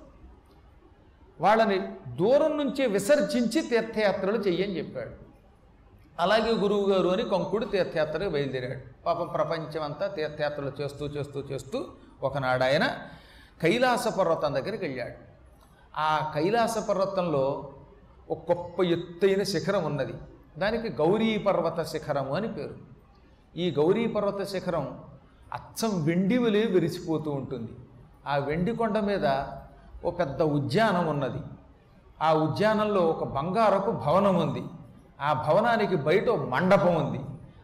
వాళ్ళని 1.42 1.78
దూరం 2.08 2.58
నుంచే 2.58 2.86
విసర్జించి 2.86 3.62
తీర్థయాత్రలు 3.62 4.38
చెయ్యని 4.38 4.78
చెప్పాడు. 4.78 5.23
అలాగే 6.20 6.52
గురువు 6.52 6.90
గారు 6.90 7.08
అని 7.08 7.24
కొంకుడు 7.24 7.66
తీర్థయాత్రకు 7.66 8.30
బయలుదేరాడు. 8.30 9.04
పాపం 9.04 9.28
ప్రపంచం 9.28 9.84
అంతా 9.84 10.08
తీర్థయాత్రలు 10.08 10.72
చేస్తూ 10.82 11.06
చేస్తూ 11.06 11.40
చేస్తూ 11.40 11.86
ఒకనాడు 12.24 12.64
ఆయన 12.64 12.88
కైలాస 13.62 14.08
పర్వతం 14.08 14.54
దగ్గరికి 14.54 14.86
వెళ్ళాడు. 14.86 15.16
ఆ 15.98 16.32
కైలాస 16.36 16.78
పర్వతంలో 16.78 17.74
ఒక 18.30 18.52
గొప్ప 18.52 18.84
ఎత్తైన 18.84 19.44
శిఖరం 19.44 19.84
ఉన్నది. 19.84 20.14
దానికి 20.58 20.90
గౌరీ 20.90 21.38
పర్వత 21.38 21.84
శిఖరము 21.84 22.36
అని 22.36 22.54
పేరు. 22.54 22.76
ఈ 23.58 23.72
గౌరీ 23.72 24.08
పర్వత 24.08 24.44
శిఖరం 24.44 25.00
అచ్చం 25.54 26.06
వెండి 26.06 26.38
వలె 26.38 26.64
విరిసిపోతూ 26.66 27.32
ఉంటుంది. 27.32 27.72
ఆ 28.28 28.38
వెండి 28.38 28.76
కొండ 28.76 29.00
మీద 29.00 29.26
ఒక 30.06 30.20
పెద్ద 30.20 30.42
ఉద్యానం 30.42 31.08
ఉన్నది. 31.08 31.38
ఆ 32.22 32.34
ఉద్యానంలో 32.34 33.02
ఒక 33.02 33.24
బంగారపు 33.24 33.92
భవనం 33.92 34.36
ఉంది. 34.36 34.64
ఆ 35.24 35.34
భవనానికి 35.34 35.96
బయట 35.96 36.30
మండపం 36.30 37.06
ఉంది. 37.06 37.20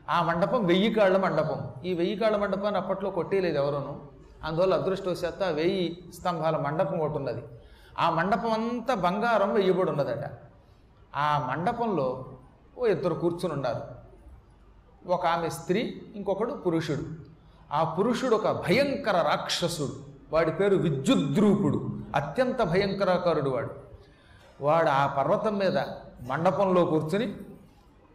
ఆ 0.09 0.23
మండపం 0.23 0.65
వెయ్యి 0.65 0.93
కాళ్ళ 0.93 1.17
మండపం. 1.17 1.85
ఈ 1.85 1.93
వెయ్యి 1.93 2.15
కాళ్ళ 2.15 2.37
మండపాన్ని 2.37 2.81
అప్పట్లో 2.81 3.09
కొట్టేయలేదు 3.09 3.57
ఎవరును. 3.57 4.01
అందువల్ల 4.43 4.73
అదృష్టవశాత్తు 4.73 5.43
ఆ 5.43 5.47
వెయ్యి 5.47 6.03
స్తంభాల 6.19 6.57
మండపం 6.57 6.99
ఒకటి 6.99 7.17
ఉన్నది. 7.17 7.43
ఆ 7.99 8.09
మండపం 8.09 8.51
అంతా 8.51 8.93
బంగారం 8.93 9.53
వెయ్యబడి 9.53 9.89
ఉన్నదట. 9.89 10.31
ఆ 11.15 11.47
మండపంలో 11.51 12.25
ఓ 12.77 12.85
ఇద్దరు 12.85 13.13
కూర్చుని 13.13 13.53
ఉన్నారు. 13.53 13.81
ఒక 15.09 15.25
ఆమె 15.25 15.49
స్త్రీ 15.49 16.01
ఇంకొకడు 16.15 16.53
పురుషుడు. 16.53 17.03
ఆ 17.73 17.83
పురుషుడు 17.83 18.35
ఒక 18.35 18.47
భయంకర 18.47 19.21
రాక్షసుడు. 19.21 19.95
వాడి 20.33 20.51
పేరు 20.51 20.75
విద్యుద్రూపుడు. 20.75 21.89
అత్యంత 22.15 22.61
భయంకరకారుడు 22.61 23.49
వాడు. 23.49 23.69
వాడు 24.61 24.89
ఆ 24.89 25.07
పర్వతం 25.07 25.57
మీద 25.57 25.77
మండపంలో 26.27 26.85
కూర్చుని 26.85 27.35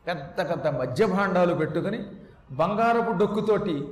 పెద్ద 0.06 0.50
పెద్ద 0.50 0.66
మద్యభాండాలు 0.66 1.54
పెట్టుకుని 1.54 2.04
బంగారపు 2.50 3.10
డొక్కుతోటి 3.10 3.88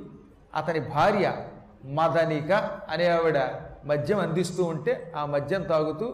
అతని 0.55 0.79
భార్య 0.79 1.47
మదనిక 1.85 2.51
అనే 2.89 3.07
ఆవిడ 3.07 3.37
మద్యం 3.85 4.19
అందిస్తూ 4.19 4.63
ఉంటే 4.63 5.13
ఆ 5.15 5.25
మద్యం 5.25 5.61
తాగుతూ 5.61 6.13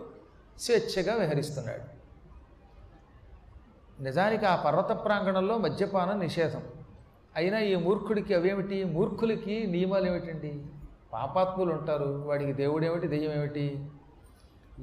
స్వేచ్ఛగా 0.58 1.16
విహరిస్తున్నాడు. 1.16 2.00
నిజానికి 4.04 4.46
ఆ 4.46 4.56
పర్వత 4.56 4.92
ప్రాంగణంలో 4.92 5.58
మద్యపానం 5.58 6.20
నిషేధం. 6.20 6.64
అయినా 7.36 7.60
ఈ 7.60 7.76
మూర్ఖుడికి 7.76 8.34
అవేమిటి? 8.34 8.84
మూర్ఖులకి 8.84 9.68
నియమాలు 9.68 10.06
ఏమిటండి? 10.06 10.66
పాపాత్ములు 11.14 11.74
ఉంటారు. 11.74 12.24
వాడికి 12.28 12.54
దేవుడేమిటి? 12.54 13.08
దెయ్యం 13.08 13.32
ఏమిటి 13.32 13.90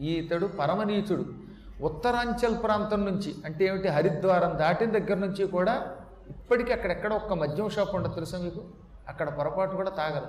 ఈతడు 0.00 0.46
పరమనీచుడు. 0.46 1.45
ఉత్తరాంచల్ 1.80 2.62
ప్రాంతం 2.62 3.04
నుంచి 3.04 3.34
అంటే 3.44 3.64
ఏమిటి 3.64 3.88
హరిద్వారం 3.88 4.58
దాటిన 4.58 4.98
దగ్గర 4.98 5.14
నుంచి 5.14 5.46
కూడా 5.46 5.96
ఇప్పటికీ 6.30 6.72
అక్కడెక్కడ 6.72 7.12
ఒక్క 7.12 7.32
మద్యం 7.32 7.68
షాప్ 7.68 7.94
ఉండదు 7.94 8.14
తెలుసా 8.14 8.38
మీకు? 8.38 8.64
అక్కడ 9.08 9.28
పొరపాటు 9.28 9.76
కూడా 9.76 9.90
తాగరు. 9.90 10.26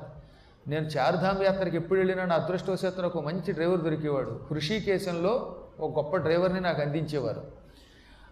నేను 0.69 0.85
చారుధామ్ 0.85 1.43
యాత్రకి 1.43 1.77
ఎప్పుడు 1.77 1.99
వెళ్ళినా 1.99 2.25
నా 2.25 2.35
అదృష్టవశాత్తు 2.35 3.01
ఒక 3.01 3.25
మంచి 3.25 3.51
డ్రైవర్ 3.51 3.79
దొరికేవాడు. 3.79 4.39
హృషికేశంలో 4.51 5.55
ఒక 5.79 5.97
గొప్ప 5.97 6.17
డ్రైవర్ని 6.17 6.61
నాకు 6.61 6.81
అందించేవారు. 6.81 7.41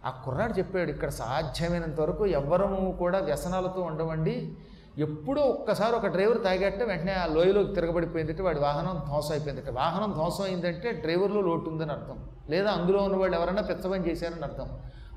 ఆ 0.06 0.22
కుర్రాడు 0.26 0.54
చెప్పాడు 0.54 0.90
ఇక్కడ 0.90 1.10
సాధ్యమైనంత 1.10 2.02
వరకు 2.02 2.26
ఎవ్వరము 2.26 2.92
కూడా 3.00 3.20
వ్యసనాలతో 3.20 3.82
ఉండవండి. 3.82 4.58
ఎప్పుడో 4.98 5.42
ఒక్కసారి 5.42 5.96
ఒక 5.96 6.08
డ్రైవర్ 6.08 6.44
తాగట్ట 6.44 6.84
వెంటనే 6.84 7.14
ఆ 7.14 7.26
లోయలోకి 7.26 7.74
తిరగబడిపోయిందంటే 7.74 8.44
వాడి 8.44 8.60
వాహనం 8.60 9.04
ధ్వంసం 9.08 9.32
అయిపోయిందంటే 9.32 9.72
వాహనం 9.72 10.12
ధ్వంసం 10.12 10.44
అయిందంటే 10.44 10.92
డ్రైవర్లో 10.92 11.42
లోటు 11.42 11.70
ఉందని 11.70 11.92
అర్థం. 11.92 12.30
లేదా 12.50 12.72
అందులో 12.72 13.04
ఉన్న 13.04 13.18
వాళ్ళు 13.18 13.38
ఎవరైనా 13.38 13.62
పెచ్చబని 13.62 14.10
చేశారని 14.10 14.44
అర్థం. 14.44 14.70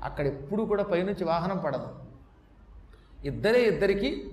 అక్కడ 0.03 0.27
ఎప్పుడు 0.27 0.63
కూడా 0.63 0.83
పైనుంచి 0.83 1.23
వాహనం 1.23 1.57
పడదు. 1.57 1.87
ఇద్దరే 3.25 3.61
ఇద్దరికి 3.61 4.31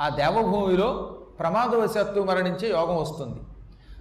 ఆ 0.00 0.08
దేవభూమిలో 0.08 1.18
ప్రమాదవశాత్తు 1.38 2.20
మరణించే 2.20 2.70
యోగం 2.70 2.96
వస్తుంది. 2.96 3.40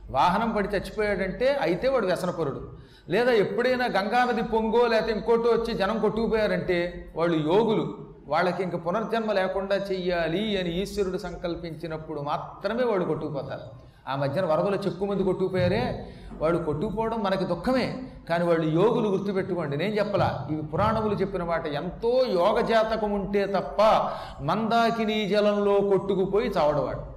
వాహనం 0.10 0.52
పడి 0.52 0.68
చచ్చిపోయాడంటే 0.68 1.48
అయితే 1.62 1.88
వాడు 1.88 2.06
వ్యసనపరుడు. 2.06 2.72
లేదా 3.10 3.32
ఎప్పుడైనా 3.32 3.86
గంగానది 3.86 4.44
పొంగో 4.44 4.88
లేకపోతే 4.88 5.14
ఇంకోటో 5.14 5.50
వచ్చి 5.50 5.74
జనం 5.74 6.00
కొట్టుకుపోయారంటే 6.00 7.12
వాళ్ళు 7.16 7.54
యోగులు. 7.54 8.13
వాళ్ళకి 8.28 8.64
ఇంక 8.64 8.88
పునర్జన్మ 8.88 9.32
లేకుండా 9.32 9.76
చెయ్యాలి 9.76 10.60
అని 10.60 10.82
ఈశ్వరుడు 10.82 11.18
సంకల్పించినప్పుడు 11.18 12.22
మాత్రమే 12.22 12.84
వాళ్ళు 12.84 13.06
కొట్టుకుపోతారు. 13.06 13.94
ఆ 14.08 14.16
మధ్యన 14.16 14.46
వరదలు 14.46 14.76
చెక్కు 14.76 15.06
మంది 15.06 15.24
కొట్టుకుపోయారే. 15.24 16.08
వాళ్ళు 16.38 16.64
కొట్టుకుపోవడం 16.64 17.24
మనకి 17.24 17.46
దుఃఖమే. 17.46 18.00
కానీ 18.30 18.46
వాళ్ళు 18.46 18.68
యోగులు 18.68 19.10
గుర్తుపెట్టుకోండి. 19.10 19.78
నేను 19.78 19.94
చెప్పలా 19.94 20.48
ఇవి 20.52 20.62
పురాణములు 20.62 21.16
చెప్పిన 21.16 21.44
మాట 21.44 21.68
ఎంతో 21.68 22.26
యోగ 22.26 22.62
జాతకం 22.62 23.12
ఉంటే 23.12 23.46
తప్ప 23.46 23.78
మందాకిని 24.42 25.30
జలంలో 25.30 25.82
కొట్టుకుపోయి 25.82 26.50
చావడవాడు. 26.50 27.14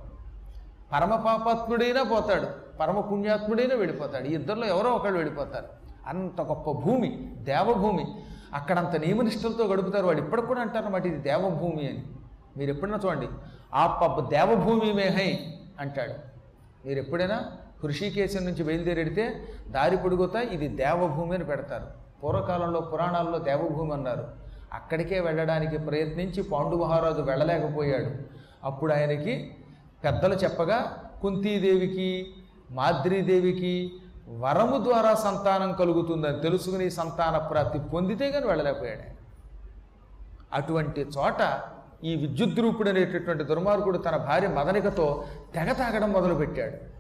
పరమ 0.93 1.17
పాపాత్ముడైనా 1.17 2.03
పోతాడు 2.03 2.77
పరమ 2.79 3.01
పుణ్యాత్ముడైనా 3.01 3.75
వెళ్ళిపోతాడు. 3.75 4.25
ఈ 4.25 4.35
ఇద్దరిలో 4.35 4.67
ఎవరో 4.67 4.91
ఒకళ్ళు 4.91 5.19
వెళ్ళిపోతారు. 5.19 5.67
అంత 6.07 6.41
గొప్ప 6.41 6.71
భూమి 6.71 7.35
దేవభూమి. 7.39 8.07
అక్కడంత 8.57 8.97
నియమనిష్టలతో 8.97 9.65
గడుపుతారు. 9.67 10.07
వాడు 10.07 10.21
ఇప్పటికి 10.21 10.49
కూడా 10.49 10.61
అంటారన్నమాట 10.61 11.07
ఇది 11.07 11.19
దేవభూమి 11.29 11.85
అని. 11.89 12.03
మీరు 12.57 12.71
ఎప్పుడైనా 12.71 12.99
చూడండి 13.05 13.29
ఆ 13.75 13.85
పబ్బ 14.03 14.29
దేవభూమి 14.31 14.93
మేహై 14.93 15.31
అంటాడు. 15.81 16.15
మీరు 16.87 16.99
ఎప్పుడైనా 16.99 17.39
హృషికేశం 17.85 18.45
నుంచి 18.45 18.63
బయలుదేరిడితే 18.65 19.25
దారి 19.69 19.97
పొడుగుతా 19.97 20.41
ఇది 20.41 20.69
దేవభూమి 20.69 21.35
అని 21.35 21.45
పెడతారు. 21.45 21.87
పూర్వకాలంలో 22.23 22.81
పురాణాల్లో 22.81 23.39
దేవభూమి 23.39 23.93
అన్నారు. 23.93 24.25
అక్కడికే 24.73 25.21
వెళ్ళడానికి 25.21 25.79
ప్రయత్నించి 25.79 26.43
పాండు 26.43 26.77
మహారాజు 26.77 27.23
వెళ్ళలేకపోయాడు. 27.23 28.11
అప్పుడు 28.65 28.93
ఆయనకి 28.93 29.35
పెద్దలు 30.05 30.35
చెప్పగా 30.35 30.79
కుంతీదేవికి 31.23 32.09
మాద్రీదేవికి 32.71 33.75
వరము 34.29 34.85
ద్వారా 34.85 35.15
సంతానం 35.15 35.73
కలుగుతుందని 35.73 36.41
తెలుసుకుని 36.41 36.91
సంతాన 36.91 37.39
ప్రాప్తి 37.39 37.79
పొందితే 37.79 38.31
కానీ 38.31 38.47
వెళ్ళలేకపోయాడు. 38.47 39.17
అటువంటి 40.53 41.01
చోట 41.01 41.61
ఈ 42.05 42.17
విద్యుద్రూపుడు 42.17 42.89
అనేటటువంటి 42.89 43.45
దుర్మార్గుడు 43.45 43.99
తన 43.99 44.17
భార్య 44.17 44.49
మదనికతో 44.49 45.25
తెగ 45.55 45.73
తాగడం 45.73 46.13
మొదలుపెట్టాడు. 46.13 46.97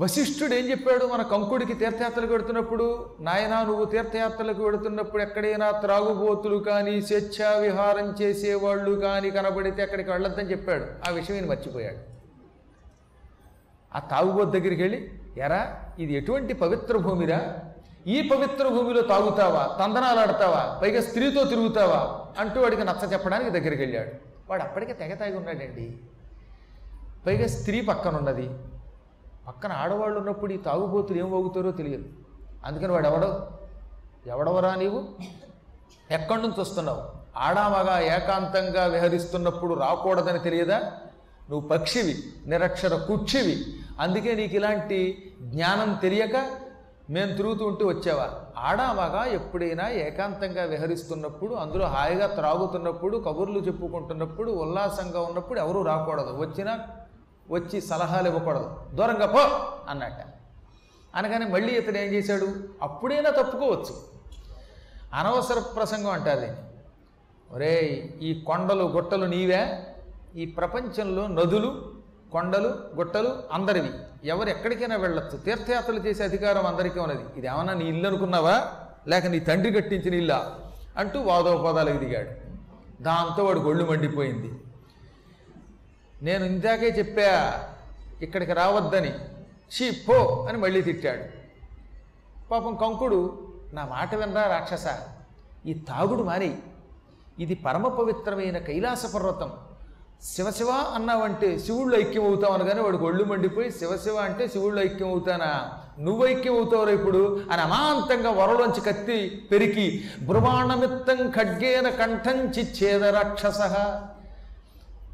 వశిష్ఠుడు 0.00 0.54
ఏం 0.54 0.70
చెప్పాడు? 0.70 1.06
మన 1.06 1.22
కంకుడికి 1.22 1.74
తీర్థయాత్రలకు 1.74 2.32
వెడుతున్నప్పుడు 2.32 3.16
నాయనా 3.20 3.62
నువ్వు 3.62 3.84
తీర్థయాత్రలకు 3.84 4.62
వెడుతున్నప్పుడు 4.62 5.22
ఎక్కడైనా 5.22 5.70
త్రాగుబోతులు 5.70 6.56
కానీ 6.56 7.02
స్వేచ్ఛా 7.02 7.50
విహారం 7.50 8.14
చేసేవాళ్ళు 8.22 9.00
కానీ 9.00 9.30
కనబడితే 9.30 9.82
అక్కడికి 9.82 10.10
వెళ్ళొద్దని 10.10 10.50
చెప్పాడు. 10.50 10.84
ఆ 11.08 11.12
విషయం 11.12 11.36
ఈయన 11.36 11.46
మర్చిపోయాడు. 11.46 12.18
ఆ 13.96 13.98
తాగుబోతు 13.98 14.50
దగ్గరికి 14.50 14.82
వెళ్ళి 14.82 15.12
ఎరా 15.38 15.76
ఇది 15.98 16.14
ఎటువంటి 16.14 16.54
పవిత్ర 16.54 16.96
భూమిరా? 16.96 17.58
ఈ 18.06 18.28
పవిత్ర 18.28 18.68
భూమిలో 18.68 19.02
తాగుతావా? 19.02 19.76
తందనాలు 19.80 20.20
ఆడతావా 20.20 20.80
పైగా 20.82 21.00
స్త్రీతో 21.00 21.44
తిరుగుతావా? 21.44 22.26
అంటూ 22.38 22.60
వాడికి 22.60 22.84
నచ్చ 22.84 23.12
చెప్పడానికి 23.12 23.50
దగ్గరికి 23.50 23.82
వెళ్ళాడు. 23.82 24.10
వాడు 24.50 24.62
అప్పటికే 24.62 24.92
తెగ 24.92 25.14
తాగి 25.14 25.36
ఉన్నాడండి. 25.36 25.96
పైగా 27.26 27.46
స్త్రీ 27.46 27.80
పక్కన 27.80 28.16
ఉన్నది 28.16 28.50
పక్కన 29.48 29.72
ఆడవాళ్ళు 29.72 30.18
ఉన్నప్పుడు 30.18 30.52
ఈ 30.52 30.56
తాగుబోతులు 30.56 31.18
ఏం 31.18 31.32
వాగుతారో 31.32 31.70
తెలియదు. 31.70 32.04
అందుకని 32.64 32.92
వాడు 32.92 33.06
ఎవడో? 33.06 33.48
ఎవడవరా 34.26 34.74
నీవు? 34.74 35.08
ఎక్కడి 36.10 36.42
నుంచి 36.42 36.60
వస్తున్నావు? 36.60 37.02
ఆడామగా 37.36 38.00
ఏకాంతంగా 38.00 38.84
విహరిస్తున్నప్పుడు 38.84 39.74
రాకూడదని 39.74 40.38
తెలియదా? 40.38 40.92
నువ్వు 41.50 41.68
పక్షివి 41.68 42.16
నిరక్షర 42.46 42.96
కుక్షివి. 42.96 43.64
అందుకే 44.00 44.34
నీకు 44.34 44.54
ఇలాంటి 44.54 45.32
జ్ఞానం 45.42 45.94
తెలియక 45.94 46.50
మేము 47.10 47.36
తిరుగుతూ 47.36 47.66
ఉంటూ 47.66 47.88
వచ్చావా? 47.88 48.30
ఆడామగా 48.56 49.24
ఎప్పుడైనా 49.24 49.88
ఏకాంతంగా 49.88 50.62
విహరిస్తున్నప్పుడు 50.64 51.54
అందులో 51.54 51.86
హాయిగా 51.86 52.26
త్రాగుతున్నప్పుడు 52.26 53.18
కబుర్లు 53.18 53.58
చెప్పుకుంటున్నప్పుడు 53.58 54.50
ఉల్లాసంగా 54.50 55.20
ఉన్నప్పుడు 55.20 55.58
ఎవరూ 55.58 55.82
రాకూడదు. 55.82 56.36
వచ్చినా 56.36 56.78
వచ్చి 57.50 57.80
సలహాలు 57.80 58.28
ఇవ్వకూడదు. 58.28 58.76
దూరంగా 58.94 59.26
పో 59.26 59.72
అన్నట్ట. 59.88 60.24
అనగానే 61.14 61.46
మళ్ళీ 61.46 61.72
ఇతడు 61.72 61.98
ఏం 61.98 62.12
చేశాడు? 62.12 62.48
అప్పుడైనా 62.82 63.30
తప్పుకోవచ్చు. 63.30 64.18
అనవసర 65.14 65.58
ప్రసంగం 65.58 66.10
అంటారు 66.10 66.38
ఒరే 66.38 66.56
ఒరేయ్ 67.52 68.22
ఈ 68.22 68.40
కొండలు 68.40 68.84
గుట్టలు 68.84 69.24
నీవే? 69.24 69.86
ఈ 70.36 70.46
ప్రపంచంలో 70.46 71.26
నదులు 71.26 71.97
కొండలు 72.32 72.78
గుట్టలు 72.94 73.42
అందరివి. 73.52 73.90
ఎవరు 74.24 74.48
ఎక్కడికైనా 74.48 74.96
వెళ్ళొచ్చు. 74.96 75.36
తీర్థయాత్రలు 75.36 75.98
చేసే 75.98 76.24
అధికారం 76.24 76.66
అందరికీ 76.66 77.00
ఉన్నది. 77.00 77.24
ఇది 77.36 77.48
నీ 77.50 77.88
ఇల్లు 77.88 78.08
అనుకున్నావా? 78.08 78.72
లేక 79.08 79.26
నీ 79.26 79.40
తండ్రి 79.40 79.72
కట్టించిన 79.72 80.14
ఇల్లా? 80.14 80.58
అంటూ 80.96 81.20
వాదోపదాలకు 81.20 81.98
దిగాడు. 81.98 82.48
దాంతో 83.02 83.44
వాడు 83.44 83.58
గొళ్ళు 83.58 83.84
మండిపోయింది. 83.84 84.60
నేను 86.22 86.44
ఇందాకే 86.44 86.86
చెప్పా 86.86 87.64
ఇక్కడికి 88.22 88.52
రావద్దని. 88.52 89.14
షీ 89.70 89.90
పో 89.90 90.46
అని 90.48 90.58
మళ్ళీ 90.58 90.82
తిట్టాడు. 90.82 91.22
పాపం 92.50 92.76
కంకుడు 92.76 93.48
నా 93.72 93.86
మాట 93.86 94.14
వినరా 94.14 94.46
రాక్షస? 94.46 94.86
ఈ 95.66 95.74
తాగుడు 95.74 96.22
మారి 96.22 96.58
ఇది 97.38 97.54
పరమ 97.54 97.88
పవిత్రమైన 97.88 98.58
కైలాస 98.58 99.14
పర్వతం 99.14 99.52
శివశివ 100.24 100.70
అన్నావంటే 100.70 101.58
శివుళ్ళు 101.58 101.96
ఐక్యం 101.96 102.26
అవుతావు 102.26 102.54
అనగానే 102.54 102.80
వాడికి 102.82 103.04
ఒళ్ళు 103.04 103.24
మండిపోయి 103.24 103.70
శివశివ 103.70 104.16
అంటే 104.16 104.48
శివుళ్ళు 104.48 104.80
ఐక్యం 104.80 105.08
అవుతానా 105.08 105.68
నువ్వు 105.98 106.26
ఐక్యం 106.26 106.56
అవుతావురా 106.56 106.92
ఇప్పుడు? 106.92 107.40
అని 107.52 107.60
అమాంతంగా 107.60 108.30
వరలోంచి 108.30 108.80
కత్తి 108.80 109.48
పెరికి 109.50 110.04
బ్రువాణమిత్తం 110.22 111.30
ఖడ్గేన 111.30 111.88
కంఠం 111.88 112.38
చిచ్చేద 112.40 113.04
రాక్షస 113.04 113.60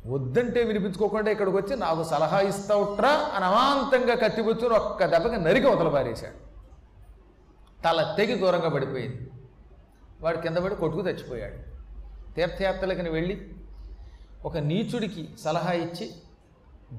వద్దంటే 0.07 0.63
వినిపించుకోకుండా 0.63 1.31
ఇక్కడికి 1.31 1.57
వచ్చి 1.57 1.77
నాకు 1.77 2.03
సలహా 2.03 2.41
ఇస్తావుట్రా 2.41 3.09
అని 3.09 3.45
అమాంతంగా 3.45 4.15
కత్తిపుచ్చుని 4.15 4.75
ఒక్క 4.75 5.07
దెబ్బకి 5.07 5.37
నరికి 5.37 5.67
అవతల 5.67 5.89
పారేశాడు. 5.89 6.45
తల 7.83 8.15
తెగి 8.19 8.35
దూరంగా 8.35 8.69
పడిపోయింది. 8.69 9.31
వాడు 10.21 10.39
కింద 10.39 10.57
పడి 10.57 10.75
కొట్టుకు 10.75 11.09
చచ్చిపోయాడు. 11.09 11.75
తీర్థయాత్రలకి 12.35 13.11
వెళ్ళి 13.11 13.54
ఒక 14.49 14.57
నీచుడికి 14.71 15.23
సలహా 15.45 15.73
ఇచ్చి 15.73 16.07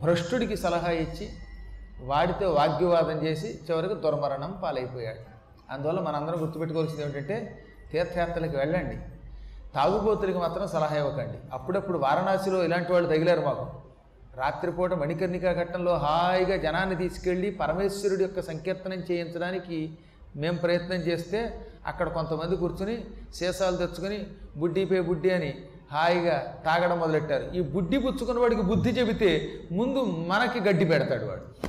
భ్రష్టుడికి 0.01 0.55
సలహా 0.57 0.91
ఇచ్చి 1.03 1.25
వాడితో 2.01 2.47
వాగ్వివాదం 2.51 3.17
చేసి 3.25 3.59
చివరికి 3.65 3.93
దుర్మరణం 3.93 4.51
పాలైపోయాడు. 4.63 5.21
అందువల్ల 5.73 5.99
మనందరం 5.99 6.41
గుర్తుపెట్టుకోవాల్సింది 6.41 7.03
ఏమిటంటే 7.03 7.35
తీర్థయాత్రలకు 7.91 8.57
వెళ్ళండి. 8.57 8.97
తాగుబోతులకి 9.75 10.37
మాత్రం 10.37 10.67
సలహా 10.67 10.95
ఇవ్వకండి. 10.97 11.37
అప్పుడప్పుడు 11.53 11.97
వారణాసిలో 11.97 12.63
ఇలాంటి 12.63 12.91
వాళ్ళు 12.93 13.07
తగిలారు 13.13 13.41
మాకు. 13.41 13.65
రాత్రిపూట 14.41 14.93
మణికర్ణికా 14.93 15.51
ఘట్టంలో 15.53 15.93
హాయిగా 15.97 16.55
జనాన్ని 16.57 16.95
తీసుకెళ్ళి 16.95 17.49
పరమేశ్వరుడి 17.61 18.23
యొక్క 18.23 18.39
సంకీర్తనం 18.41 18.99
చేయించడానికి 19.11 19.77
మేము 20.35 20.57
ప్రయత్నం 20.57 20.99
చేస్తే 20.99 21.39
అక్కడ 21.85 22.07
కొంతమంది 22.09 22.55
కూర్చుని 22.55 22.95
సీసాలు 23.33 23.77
తెచ్చుకొని 23.77 24.19
బుడ్డీపై 24.57 24.99
బుడ్డి 24.99 25.29
అని 25.31 25.51
హాయిగా 25.95 26.61
తాగడం 26.65 26.99
మొదలెట్టారు. 26.99 27.51
ఈ 27.53 27.61
బుడ్డి 27.61 27.97
పుచ్చుకున్న 27.97 28.39
వాడికి 28.39 28.61
బుద్ధి 28.61 28.89
చెబితే 28.89 29.61
ముందు 29.71 30.03
మనకి 30.03 30.59
గడ్డి 30.59 30.85
పెడతాడు 30.85 31.25
వాడు. 31.25 31.67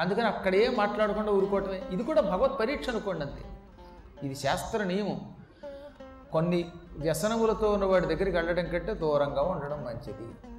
అందుకని 0.00 0.26
అక్కడే 0.26 0.68
మాట్లాడకుండా 0.68 1.32
ఊరుకోవటమే. 1.32 1.82
ఇది 1.90 2.02
కూడా 2.02 2.20
భగవత్ 2.20 2.60
పరీక్ష 2.60 2.88
అనుకోండి 2.88 3.22
అంతే. 3.22 3.42
ఇది 4.22 4.34
శాస్త్ర 4.34 4.82
నియమం. 4.82 5.20
కొన్ని 6.32 6.70
వ్యసనములతో 6.98 7.72
ఉన్న 7.72 7.84
వాడి 7.84 8.06
దగ్గరికి 8.06 8.36
వెళ్ళడం 8.36 8.64
కంటే 8.64 8.94
దూరంగా 8.94 9.42
ఉండడం 9.42 9.84
మంచిది. 9.84 10.49